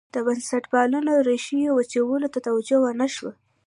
[0.13, 3.31] د بنسټپالنې ریښو وچولو ته توجه ونه شوه.